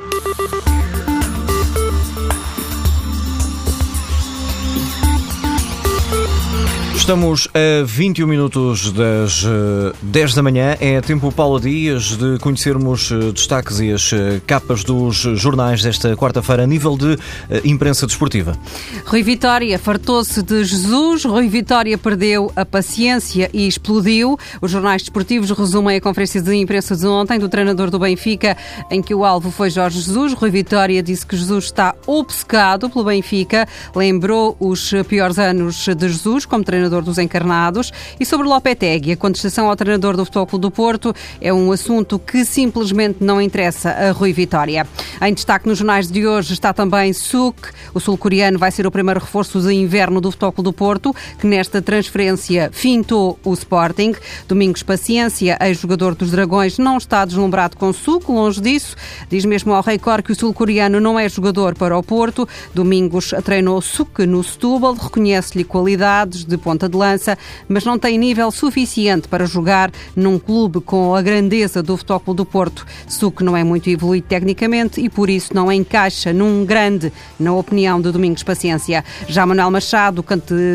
Thank 0.00 0.52
you. 0.52 0.59
Estamos 7.10 7.48
a 7.54 7.84
21 7.84 8.24
minutos 8.24 8.92
das 8.92 9.44
10 10.00 10.32
eh, 10.32 10.36
da 10.36 10.42
manhã. 10.44 10.76
É 10.78 11.00
tempo, 11.00 11.32
Paula 11.32 11.58
Dias, 11.58 12.16
de 12.16 12.38
conhecermos 12.38 13.10
eh, 13.10 13.32
destaques 13.32 13.80
e 13.80 13.90
as 13.90 14.12
eh, 14.12 14.40
capas 14.46 14.84
dos 14.84 15.16
jornais 15.16 15.82
desta 15.82 16.16
quarta-feira 16.16 16.62
a 16.62 16.66
nível 16.68 16.96
de 16.96 17.18
imprensa 17.64 18.06
desportiva. 18.06 18.56
Rui 19.04 19.24
Vitória 19.24 19.76
fartou-se 19.76 20.40
de 20.40 20.62
Jesus. 20.62 21.24
Rui 21.24 21.48
Vitória 21.48 21.98
perdeu 21.98 22.52
a 22.54 22.64
paciência 22.64 23.50
e 23.52 23.66
explodiu. 23.66 24.38
Os 24.62 24.70
jornais 24.70 25.02
desportivos 25.02 25.50
resumem 25.50 25.96
a 25.96 26.00
conferência 26.00 26.40
de 26.40 26.54
imprensa 26.54 26.94
de 26.94 27.08
ontem 27.08 27.40
do 27.40 27.48
treinador 27.48 27.90
do 27.90 27.98
Benfica, 27.98 28.56
em 28.88 29.02
que 29.02 29.16
o 29.16 29.24
alvo 29.24 29.50
foi 29.50 29.68
Jorge 29.68 30.00
Jesus. 30.00 30.32
Rui 30.32 30.50
Vitória 30.52 31.02
disse 31.02 31.26
que 31.26 31.36
Jesus 31.36 31.64
está 31.64 31.92
obcecado 32.06 32.88
pelo 32.88 33.04
Benfica. 33.04 33.66
Lembrou 33.96 34.56
os 34.60 34.92
piores 35.08 35.40
anos 35.40 35.84
de 35.96 36.08
Jesus 36.08 36.46
como 36.46 36.62
treinador 36.62 36.99
treinador 37.00 37.02
dos 37.02 37.18
encarnados. 37.18 37.92
E 38.18 38.24
sobre 38.24 38.46
Lopetegui, 38.46 39.12
a 39.12 39.16
contestação 39.16 39.68
ao 39.68 39.76
treinador 39.76 40.16
do 40.16 40.24
Futebol 40.24 40.46
Clube 40.46 40.62
do 40.62 40.70
Porto 40.70 41.14
é 41.40 41.52
um 41.52 41.72
assunto 41.72 42.18
que 42.18 42.44
simplesmente 42.44 43.18
não 43.20 43.40
interessa 43.40 43.90
a 43.90 44.12
Rui 44.12 44.32
Vitória. 44.32 44.86
Em 45.22 45.34
destaque 45.34 45.68
nos 45.68 45.78
jornais 45.78 46.10
de 46.10 46.26
hoje 46.26 46.52
está 46.52 46.72
também 46.72 47.12
Suk. 47.12 47.68
O 47.94 48.00
sul-coreano 48.00 48.58
vai 48.58 48.70
ser 48.70 48.86
o 48.86 48.90
primeiro 48.90 49.20
reforço 49.20 49.60
de 49.60 49.72
inverno 49.72 50.20
do 50.20 50.30
Futebol 50.30 50.52
Clube 50.52 50.70
do 50.70 50.72
Porto, 50.72 51.14
que 51.38 51.46
nesta 51.46 51.82
transferência 51.82 52.70
fintou 52.72 53.38
o 53.44 53.52
Sporting. 53.54 54.14
Domingos 54.46 54.82
Paciência, 54.82 55.58
ex-jogador 55.60 56.14
dos 56.14 56.30
Dragões, 56.30 56.78
não 56.78 56.98
está 56.98 57.24
deslumbrado 57.24 57.76
com 57.76 57.92
Suk, 57.92 58.30
longe 58.30 58.60
disso. 58.60 58.96
Diz 59.28 59.44
mesmo 59.44 59.72
ao 59.72 59.82
Record 59.82 60.24
que 60.24 60.32
o 60.32 60.36
sul-coreano 60.36 61.00
não 61.00 61.18
é 61.18 61.28
jogador 61.28 61.74
para 61.74 61.96
o 61.96 62.02
Porto. 62.02 62.48
Domingos 62.74 63.32
treinou 63.44 63.80
Suk 63.80 64.26
no 64.26 64.42
Setúbal, 64.42 64.94
reconhece-lhe 64.94 65.64
qualidades 65.64 66.44
de 66.44 66.56
ponta 66.56 66.88
de 66.90 66.96
lança, 66.96 67.38
mas 67.68 67.84
não 67.84 67.98
tem 67.98 68.18
nível 68.18 68.50
suficiente 68.50 69.28
para 69.28 69.46
jogar 69.46 69.90
num 70.14 70.38
clube 70.38 70.80
com 70.80 71.14
a 71.14 71.22
grandeza 71.22 71.82
do 71.82 71.96
Futebol 71.96 72.34
do 72.34 72.44
Porto. 72.44 72.86
Suc 73.06 73.40
não 73.42 73.56
é 73.56 73.62
muito 73.62 73.88
evoluído 73.88 74.26
tecnicamente 74.28 75.00
e 75.00 75.08
por 75.08 75.30
isso 75.30 75.54
não 75.54 75.70
encaixa 75.70 76.32
num 76.32 76.64
grande, 76.64 77.12
na 77.38 77.52
opinião 77.52 78.00
de 78.00 78.10
Domingos 78.10 78.42
Paciência. 78.42 79.04
Já 79.28 79.46
Manuel 79.46 79.70
Machado, 79.70 80.24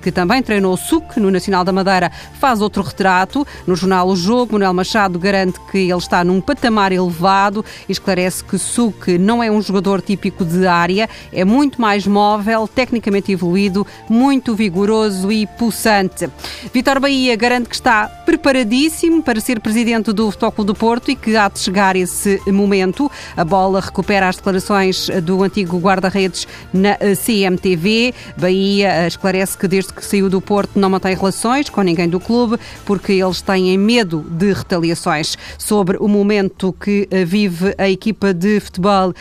que 0.00 0.10
também 0.10 0.42
treinou 0.42 0.74
o 0.74 0.76
Suc 0.76 1.16
no 1.18 1.30
Nacional 1.30 1.64
da 1.64 1.72
Madeira, 1.72 2.10
faz 2.40 2.60
outro 2.60 2.82
retrato. 2.82 3.46
No 3.66 3.76
jornal 3.76 4.08
O 4.08 4.16
Jogo, 4.16 4.54
Manuel 4.54 4.74
Machado 4.74 5.18
garante 5.18 5.58
que 5.70 5.78
ele 5.78 5.96
está 5.96 6.24
num 6.24 6.40
patamar 6.40 6.92
elevado 6.92 7.64
e 7.88 7.92
esclarece 7.92 8.42
que 8.44 8.58
Suc 8.58 9.08
não 9.18 9.42
é 9.42 9.50
um 9.50 9.60
jogador 9.60 10.00
típico 10.00 10.44
de 10.44 10.66
área, 10.66 11.08
é 11.32 11.44
muito 11.44 11.80
mais 11.80 12.06
móvel, 12.06 12.68
tecnicamente 12.68 13.32
evoluído, 13.32 13.86
muito 14.08 14.54
vigoroso 14.54 15.32
e 15.32 15.46
pulsante 15.46 15.87
importante. 15.88 16.28
Vitor 16.72 17.00
Bahia 17.00 17.34
garante 17.34 17.68
que 17.68 17.74
está 17.74 18.08
preparadíssimo 18.26 19.22
para 19.22 19.40
ser 19.40 19.58
presidente 19.60 20.12
do 20.12 20.30
Futebol 20.30 20.64
do 20.64 20.74
Porto 20.74 21.10
e 21.10 21.16
que 21.16 21.34
há 21.34 21.48
de 21.48 21.58
chegar 21.58 21.96
esse 21.96 22.40
momento. 22.46 23.10
A 23.34 23.44
bola 23.44 23.80
recupera 23.80 24.28
as 24.28 24.36
declarações 24.36 25.08
do 25.22 25.42
antigo 25.42 25.78
guarda-redes 25.78 26.46
na 26.72 26.96
eh, 27.00 27.14
CMTV. 27.14 28.14
Bahia 28.36 28.88
eh, 28.88 29.06
esclarece 29.08 29.56
que 29.56 29.66
desde 29.66 29.94
que 29.94 30.04
saiu 30.04 30.28
do 30.28 30.42
Porto 30.42 30.78
não 30.78 30.90
mantém 30.90 31.14
relações 31.14 31.70
com 31.70 31.80
ninguém 31.80 32.08
do 32.08 32.20
clube 32.20 32.58
porque 32.84 33.12
eles 33.12 33.40
têm 33.40 33.78
medo 33.78 34.20
de 34.28 34.52
retaliações. 34.52 35.38
Sobre 35.56 35.96
o 35.98 36.06
momento 36.06 36.74
que 36.78 37.08
eh, 37.10 37.24
vive 37.24 37.74
a 37.78 37.88
equipa 37.88 38.34
de 38.34 38.60
futebol, 38.60 39.14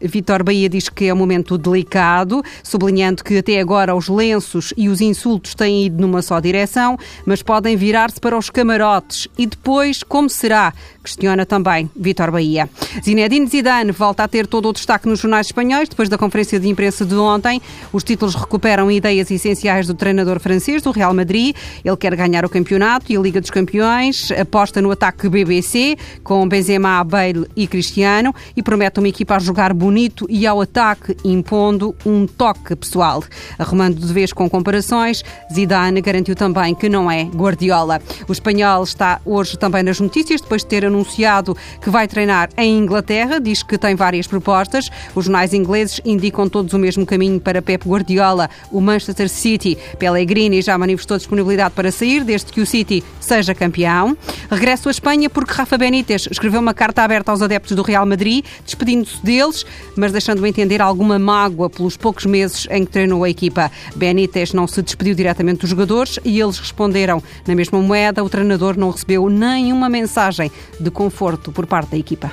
Vitor 0.00 0.42
Bahia 0.42 0.68
diz 0.68 0.88
que 0.88 1.06
é 1.06 1.14
um 1.14 1.16
momento 1.16 1.56
delicado, 1.56 2.42
sublinhando 2.62 3.22
que 3.22 3.38
até 3.38 3.60
agora 3.60 3.94
os 3.94 4.08
lenços 4.08 4.74
e 4.76 4.88
os 4.88 5.00
insultos 5.00 5.54
têm 5.54 5.75
ido 5.84 6.00
numa 6.00 6.22
só 6.22 6.40
direção, 6.40 6.96
mas 7.24 7.42
podem 7.42 7.76
virar-se 7.76 8.20
para 8.20 8.36
os 8.36 8.48
camarotes. 8.48 9.28
E 9.36 9.46
depois, 9.46 10.02
como 10.02 10.30
será? 10.30 10.72
Questiona 11.02 11.46
também 11.46 11.90
Vitor 11.94 12.30
Bahia. 12.30 12.68
Zinedine 13.04 13.46
Zidane 13.46 13.92
volta 13.92 14.24
a 14.24 14.28
ter 14.28 14.46
todo 14.46 14.68
o 14.68 14.72
destaque 14.72 15.08
nos 15.08 15.20
jornais 15.20 15.46
espanhóis 15.46 15.88
depois 15.88 16.08
da 16.08 16.18
conferência 16.18 16.58
de 16.58 16.68
imprensa 16.68 17.04
de 17.04 17.14
ontem. 17.14 17.62
Os 17.92 18.02
títulos 18.02 18.34
recuperam 18.34 18.90
ideias 18.90 19.30
essenciais 19.30 19.86
do 19.86 19.94
treinador 19.94 20.40
francês 20.40 20.82
do 20.82 20.90
Real 20.90 21.14
Madrid. 21.14 21.54
Ele 21.84 21.96
quer 21.96 22.16
ganhar 22.16 22.44
o 22.44 22.48
campeonato 22.48 23.12
e 23.12 23.16
a 23.16 23.20
Liga 23.20 23.40
dos 23.40 23.50
Campeões, 23.50 24.30
aposta 24.32 24.82
no 24.82 24.90
ataque 24.90 25.28
BBC 25.28 25.96
com 26.24 26.48
Benzema, 26.48 27.02
Bale 27.04 27.46
e 27.54 27.66
Cristiano 27.66 28.34
e 28.56 28.62
promete 28.62 28.98
uma 28.98 29.08
equipa 29.08 29.36
a 29.36 29.38
jogar 29.38 29.72
bonito 29.72 30.26
e 30.28 30.46
ao 30.46 30.60
ataque 30.60 31.16
impondo 31.24 31.94
um 32.04 32.26
toque 32.26 32.74
pessoal. 32.74 33.22
Arrumando 33.58 33.98
de 33.98 34.12
vez 34.12 34.32
com 34.32 34.48
comparações, 34.48 35.22
Zidane 35.52 35.65
garantiu 35.66 36.34
também 36.34 36.74
que 36.74 36.88
não 36.88 37.10
é 37.10 37.24
Guardiola. 37.24 38.00
O 38.28 38.32
espanhol 38.32 38.82
está 38.82 39.20
hoje 39.24 39.58
também 39.58 39.82
nas 39.82 40.00
notícias 40.00 40.40
depois 40.40 40.62
de 40.62 40.68
ter 40.68 40.84
anunciado 40.84 41.56
que 41.80 41.90
vai 41.90 42.08
treinar 42.08 42.48
em 42.56 42.78
Inglaterra, 42.78 43.38
diz 43.38 43.62
que 43.62 43.78
tem 43.78 43.94
várias 43.94 44.26
propostas. 44.26 44.90
Os 45.14 45.26
jornais 45.26 45.52
ingleses 45.52 46.00
indicam 46.04 46.48
todos 46.48 46.72
o 46.72 46.78
mesmo 46.78 47.04
caminho 47.04 47.40
para 47.40 47.62
Pep 47.62 47.86
Guardiola. 47.86 48.48
O 48.70 48.80
Manchester 48.80 49.28
City, 49.28 49.76
Pellegrini 49.98 50.62
já 50.62 50.76
manifestou 50.78 51.16
disponibilidade 51.16 51.74
para 51.74 51.90
sair, 51.90 52.24
desde 52.24 52.52
que 52.52 52.60
o 52.60 52.66
City 52.66 53.02
seja 53.20 53.54
campeão. 53.54 54.16
Regresso 54.50 54.88
à 54.88 54.90
Espanha 54.90 55.28
porque 55.28 55.52
Rafa 55.52 55.76
Benítez 55.76 56.28
escreveu 56.30 56.60
uma 56.60 56.74
carta 56.74 57.02
aberta 57.02 57.30
aos 57.30 57.42
adeptos 57.42 57.76
do 57.76 57.82
Real 57.82 58.06
Madrid, 58.06 58.44
despedindo-se 58.64 59.24
deles, 59.24 59.64
mas 59.96 60.12
deixando 60.12 60.46
entender 60.46 60.80
alguma 60.80 61.18
mágoa 61.18 61.68
pelos 61.68 61.96
poucos 61.96 62.26
meses 62.26 62.66
em 62.70 62.84
que 62.84 62.92
treinou 62.92 63.24
a 63.24 63.30
equipa. 63.30 63.70
Benítez 63.94 64.52
não 64.52 64.66
se 64.66 64.82
despediu 64.82 65.14
diretamente 65.14 65.55
dos 65.56 65.70
jogadores 65.70 66.18
e 66.24 66.40
eles 66.40 66.58
responderam 66.58 67.22
na 67.46 67.54
mesma 67.54 67.80
moeda. 67.80 68.22
O 68.22 68.28
treinador 68.28 68.76
não 68.76 68.90
recebeu 68.90 69.28
nenhuma 69.28 69.88
mensagem 69.88 70.50
de 70.78 70.90
conforto 70.90 71.52
por 71.52 71.66
parte 71.66 71.90
da 71.90 71.96
equipa. 71.96 72.30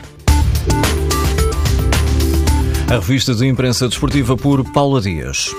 A 2.90 2.96
revista 2.96 3.34
de 3.34 3.48
imprensa 3.48 3.88
desportiva 3.88 4.38
por 4.38 4.64
Paula 4.72 5.02
Dias. 5.02 5.50